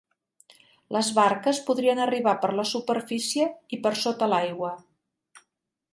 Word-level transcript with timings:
Les 0.95 1.09
barques 1.17 1.59
podrien 1.67 2.01
arribar 2.07 2.35
per 2.45 2.51
la 2.61 2.67
superfície 2.71 3.47
i 3.79 3.83
per 3.87 3.95
sota 4.09 4.31
l'aigua. 4.35 4.77